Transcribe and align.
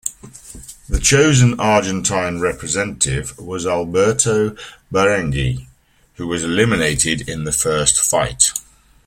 The 0.89 0.99
chosen 0.99 1.59
Argentine 1.59 2.39
representative 2.39 3.37
was 3.37 3.67
Alberto 3.67 4.55
Barenghi, 4.91 5.67
who 6.15 6.25
was 6.25 6.43
eliminated 6.43 7.29
in 7.29 7.43
the 7.43 7.51
first 7.51 7.99
fight. 7.99 8.51